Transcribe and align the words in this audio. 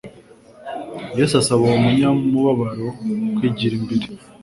Yesu 1.17 1.33
asaba 1.41 1.61
uwo 1.65 1.75
munyamubabaro 1.83 2.87
kwigira 3.35 3.73
imbere. 3.79 4.05